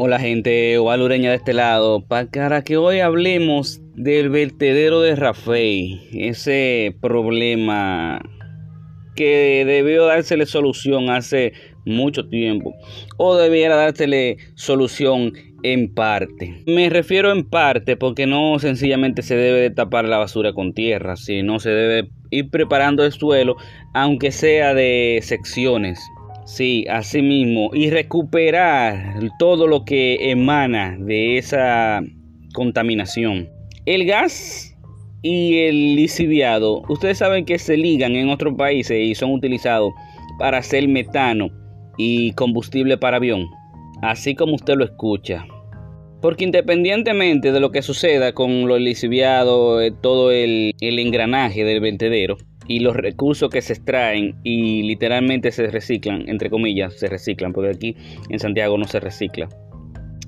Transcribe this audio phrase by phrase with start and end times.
[0.00, 6.94] Hola gente, Ureña de este lado, para que hoy hablemos del vertedero de Rafael, ese
[7.00, 8.22] problema
[9.16, 11.52] que debió dársele solución hace
[11.84, 12.76] mucho tiempo
[13.16, 15.32] o debiera dársele solución
[15.64, 16.62] en parte.
[16.68, 21.16] Me refiero en parte porque no sencillamente se debe de tapar la basura con tierra,
[21.16, 23.56] sino se debe ir preparando el suelo
[23.94, 25.98] aunque sea de secciones
[26.48, 27.68] Sí, así mismo.
[27.74, 32.00] Y recuperar todo lo que emana de esa
[32.54, 33.50] contaminación.
[33.84, 34.74] El gas
[35.20, 39.92] y el lisiviado, ustedes saben que se ligan en otros países y son utilizados
[40.38, 41.50] para hacer metano
[41.98, 43.44] y combustible para avión.
[44.00, 45.46] Así como usted lo escucha.
[46.22, 51.80] Porque independientemente de lo que suceda con lo lisiviado, eh, todo el, el engranaje del
[51.80, 52.38] vertedero,
[52.68, 57.70] y los recursos que se extraen y literalmente se reciclan, entre comillas, se reciclan, porque
[57.70, 57.96] aquí
[58.28, 59.48] en Santiago no se recicla.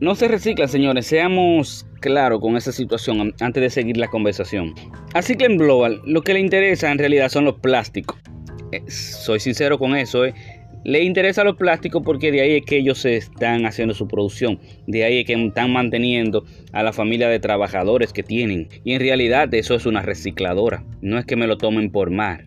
[0.00, 4.74] No se recicla, señores, seamos claros con esa situación antes de seguir la conversación.
[5.14, 8.18] Así que en Global lo que le interesa en realidad son los plásticos.
[8.72, 10.34] Eh, soy sincero con eso, eh.
[10.84, 14.58] Le interesa los plásticos porque de ahí es que ellos se están haciendo su producción.
[14.86, 18.68] De ahí es que están manteniendo a la familia de trabajadores que tienen.
[18.84, 20.84] Y en realidad eso es una recicladora.
[21.00, 22.46] No es que me lo tomen por mar.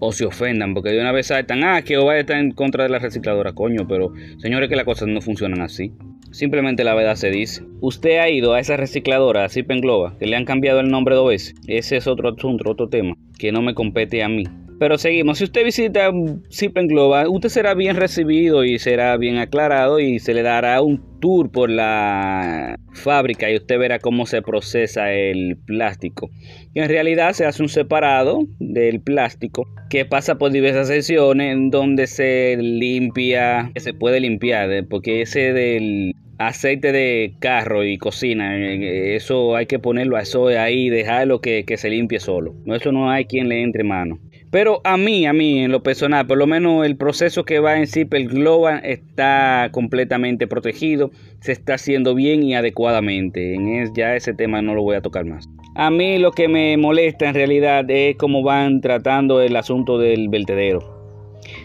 [0.00, 2.90] O se ofendan porque de una vez están, ah, que a estar en contra de
[2.90, 3.86] la recicladora, coño.
[3.86, 5.92] Pero señores que las cosas no funcionan así.
[6.30, 7.62] Simplemente la verdad se dice.
[7.80, 11.28] Usted ha ido a esa recicladora, a Zip que le han cambiado el nombre dos
[11.28, 11.54] veces.
[11.66, 14.44] Ese es otro asunto, otro tema, que no me compete a mí.
[14.78, 15.38] Pero seguimos.
[15.38, 16.10] Si usted visita
[16.52, 21.18] Zip Global, usted será bien recibido y será bien aclarado y se le dará un
[21.20, 26.30] tour por la fábrica y usted verá cómo se procesa el plástico.
[26.74, 32.06] Y en realidad se hace un separado del plástico que pasa por diversas sesiones donde
[32.06, 39.16] se limpia, que se puede limpiar, porque ese del aceite de carro y cocina, eh,
[39.16, 42.54] eso hay que ponerlo a eso ahí, dejarlo que, que se limpie solo.
[42.66, 44.20] Eso no hay quien le entre mano.
[44.50, 47.76] Pero a mí, a mí, en lo personal, por lo menos el proceso que va
[47.76, 51.10] en el Global está completamente protegido,
[51.40, 53.54] se está haciendo bien y adecuadamente.
[53.54, 55.48] En ya ese tema no lo voy a tocar más.
[55.74, 60.28] A mí lo que me molesta en realidad es cómo van tratando el asunto del
[60.28, 60.98] vertedero.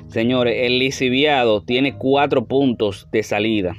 [0.07, 3.75] Señores, el lisiviado tiene cuatro puntos de salida.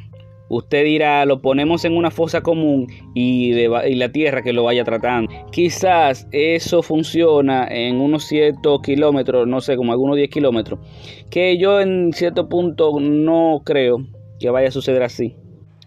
[0.49, 3.53] Usted dirá, lo ponemos en una fosa común y,
[3.95, 5.33] la tierra que lo vaya tratando.
[5.51, 10.81] Quizás eso funciona en unos ciertos kilómetros, no sé, como algunos 10 kilómetros.
[11.31, 14.07] Que yo en cierto punto no creo
[14.39, 15.35] que vaya a suceder así.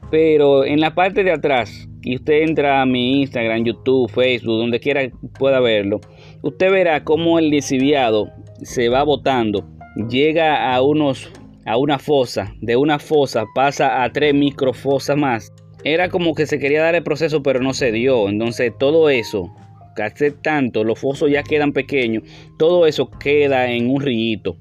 [0.09, 4.79] Pero en la parte de atrás, y usted entra a mi Instagram, YouTube, Facebook, donde
[4.79, 5.01] quiera
[5.37, 5.99] pueda verlo,
[6.41, 8.29] usted verá cómo el lisiviado
[8.61, 9.65] se va botando,
[10.09, 11.29] llega a unos
[11.67, 15.53] a una fosa, de una fosa pasa a tres microfosas más.
[15.83, 18.29] Era como que se quería dar el proceso, pero no se dio.
[18.29, 19.53] Entonces todo eso,
[19.95, 22.23] que hace tanto, los fosos ya quedan pequeños,
[22.57, 24.55] todo eso queda en un rillito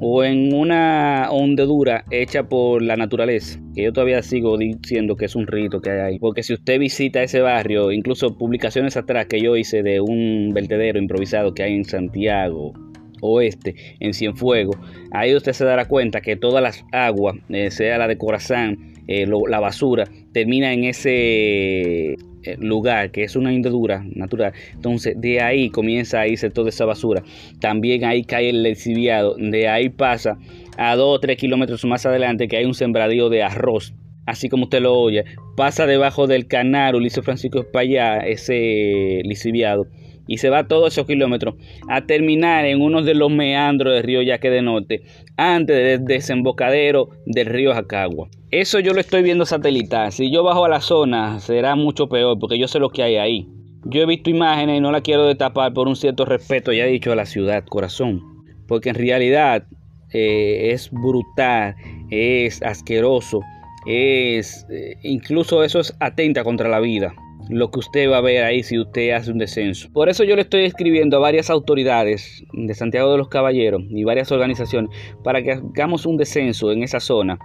[0.00, 5.34] o en una hondedura hecha por la naturaleza, que yo todavía sigo diciendo que es
[5.34, 9.40] un rito que hay ahí, porque si usted visita ese barrio, incluso publicaciones atrás que
[9.40, 12.72] yo hice de un vertedero improvisado que hay en Santiago,
[13.20, 14.76] oeste, en Cienfuegos,
[15.12, 19.26] ahí usted se dará cuenta que todas las aguas, eh, sea la de Corazán, eh,
[19.26, 24.52] la basura, termina en ese eh, lugar que es una hendedura natural.
[24.72, 27.22] Entonces de ahí comienza a irse toda esa basura.
[27.60, 29.34] También ahí cae el lesiviado.
[29.36, 30.38] De ahí pasa
[30.78, 33.92] a 2 o 3 kilómetros más adelante que hay un sembradío de arroz.
[34.26, 35.24] Así como usted lo oye,
[35.56, 39.86] pasa debajo del canal Ulises Francisco allá ese lisiviado
[40.30, 41.56] y se va todos esos kilómetros
[41.88, 45.02] a terminar en uno de los meandros del río Yaque de Norte,
[45.36, 48.28] antes del desembocadero del río Jacagua.
[48.52, 50.12] Eso yo lo estoy viendo satelital.
[50.12, 53.16] Si yo bajo a la zona, será mucho peor, porque yo sé lo que hay
[53.16, 53.48] ahí.
[53.84, 56.92] Yo he visto imágenes y no la quiero destapar por un cierto respeto, ya he
[56.92, 58.22] dicho, a la ciudad, corazón.
[58.68, 59.64] Porque en realidad
[60.12, 61.74] eh, es brutal,
[62.08, 63.40] es asqueroso,
[63.84, 67.14] es eh, incluso eso es atenta contra la vida
[67.50, 69.88] lo que usted va a ver ahí si usted hace un descenso.
[69.92, 74.04] Por eso yo le estoy escribiendo a varias autoridades de Santiago de los Caballeros y
[74.04, 74.90] varias organizaciones
[75.24, 77.38] para que hagamos un descenso en esa zona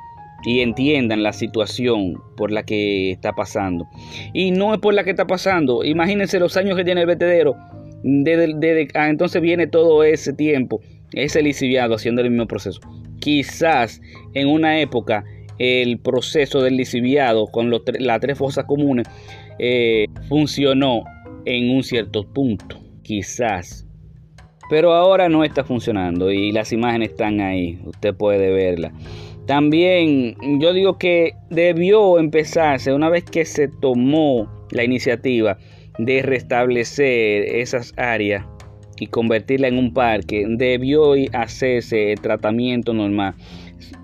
[0.46, 3.88] y entiendan la situación por la que está pasando.
[4.34, 5.84] Y no es por la que está pasando.
[5.84, 7.56] Imagínense los años que tiene el vertedero.
[8.04, 10.82] Desde, ah, entonces viene todo ese tiempo,
[11.14, 12.80] ese lisiviado haciendo el mismo proceso.
[13.20, 14.02] Quizás
[14.36, 15.24] en una época
[15.60, 19.08] el proceso del lisiviado con las tres fosas comunes
[19.60, 21.04] eh, funcionó
[21.46, 23.88] en un cierto punto, quizás.
[24.70, 28.94] Pero ahora no está funcionando y las imágenes están ahí, usted puede verlas.
[29.46, 35.60] También yo digo que debió empezarse una vez que se tomó la iniciativa
[36.00, 38.44] de restablecer esas áreas
[39.00, 43.36] y convertirla en un parque, debió hacerse el tratamiento normal.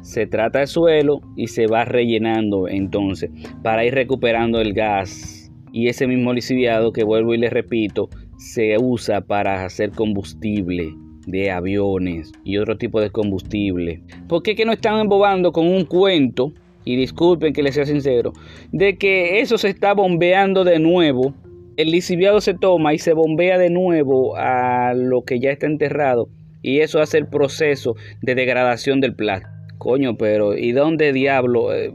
[0.01, 3.29] Se trata el suelo y se va rellenando entonces
[3.63, 5.51] para ir recuperando el gas.
[5.73, 10.93] Y ese mismo lisiviado que vuelvo y le repito, se usa para hacer combustible
[11.27, 14.01] de aviones y otro tipo de combustible.
[14.27, 16.53] ¿Por qué que no están embobando con un cuento?
[16.83, 18.33] Y disculpen que les sea sincero,
[18.71, 21.35] de que eso se está bombeando de nuevo.
[21.77, 26.29] El lisiviado se toma y se bombea de nuevo a lo que ya está enterrado.
[26.63, 29.51] Y eso hace el proceso de degradación del plástico.
[29.81, 31.73] Coño, pero ¿y dónde diablo?
[31.73, 31.91] Eh,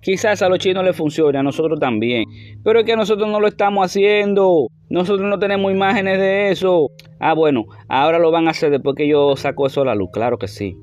[0.00, 2.24] quizás a los chinos les funcione, a nosotros también.
[2.64, 4.68] Pero es que nosotros no lo estamos haciendo.
[4.88, 6.88] Nosotros no tenemos imágenes de eso.
[7.18, 10.08] Ah, bueno, ahora lo van a hacer después que yo saco eso a la luz.
[10.14, 10.78] Claro que sí.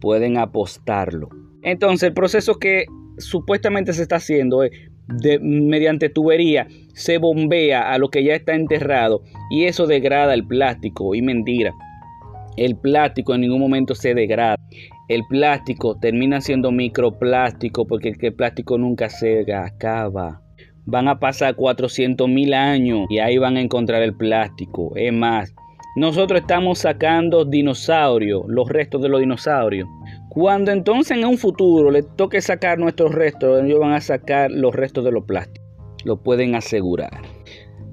[0.00, 1.28] Pueden apostarlo.
[1.60, 2.86] Entonces, el proceso que
[3.18, 4.70] supuestamente se está haciendo es
[5.08, 10.46] de, mediante tubería se bombea a lo que ya está enterrado y eso degrada el
[10.46, 11.14] plástico.
[11.14, 11.74] Y mentira.
[12.56, 14.56] El plástico en ningún momento se degrada.
[15.12, 20.40] El plástico termina siendo microplástico porque el plástico nunca se acaba.
[20.86, 24.92] Van a pasar 400 mil años y ahí van a encontrar el plástico.
[24.96, 25.54] Es más,
[25.96, 29.86] nosotros estamos sacando dinosaurios, los restos de los dinosaurios.
[30.30, 34.74] Cuando entonces en un futuro le toque sacar nuestros restos, ellos van a sacar los
[34.74, 35.62] restos de los plásticos.
[36.06, 37.20] Lo pueden asegurar.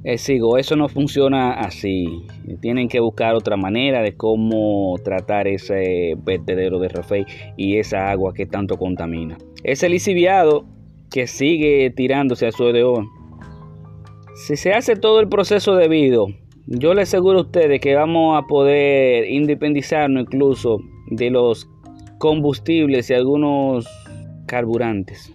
[0.04, 2.25] Eh, sigo, eso no funciona así.
[2.62, 7.25] Tienen que buscar otra manera de cómo tratar ese vertedero de Rafael
[7.57, 9.38] y esa agua que tanto contamina.
[9.63, 10.66] Ese lisiviado
[11.12, 12.69] que sigue tirándose a su.
[14.36, 16.28] Si se hace todo el proceso debido,
[16.66, 21.68] yo les aseguro a ustedes que vamos a poder independizarnos incluso de los
[22.19, 23.88] combustibles y algunos
[24.46, 25.34] carburantes.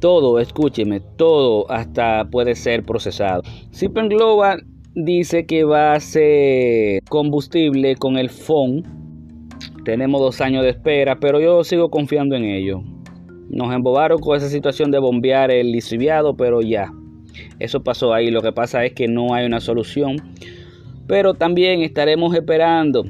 [0.00, 3.42] Todo, escúcheme, todo hasta puede ser procesado.
[3.70, 4.64] Sipen Global
[4.94, 8.82] dice que va a ser combustible con el FON.
[9.84, 12.82] Tenemos dos años de espera, pero yo sigo confiando en ello.
[13.50, 16.90] Nos embobaron con esa situación de bombear el lisiviado, pero ya,
[17.58, 18.30] eso pasó ahí.
[18.30, 20.16] Lo que pasa es que no hay una solución.
[21.06, 23.04] Pero también estaremos esperando.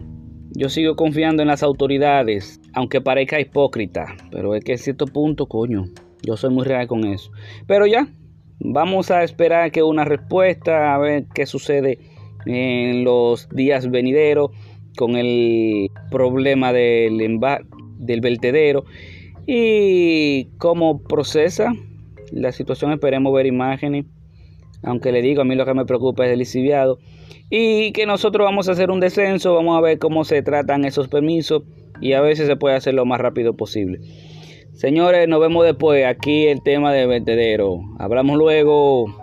[0.56, 4.06] Yo sigo confiando en las autoridades, aunque parezca hipócrita.
[4.32, 5.84] Pero es que a cierto punto, coño,
[6.22, 7.30] yo soy muy real con eso.
[7.66, 8.08] Pero ya,
[8.58, 11.98] vamos a esperar que una respuesta, a ver qué sucede
[12.46, 14.50] en los días venideros
[14.96, 17.38] con el problema del,
[17.98, 18.84] del vertedero
[19.46, 21.72] y cómo procesa
[22.32, 22.92] la situación.
[22.92, 24.06] Esperemos ver imágenes.
[24.82, 26.98] Aunque le digo, a mí lo que me preocupa es el lisiviado.
[27.50, 31.08] Y que nosotros vamos a hacer un descenso, vamos a ver cómo se tratan esos
[31.08, 31.64] permisos
[32.00, 34.00] y a si se puede hacer lo más rápido posible.
[34.80, 36.06] Señores, nos vemos después.
[36.06, 37.82] Aquí el tema del vertedero.
[37.98, 39.14] Hablamos luego.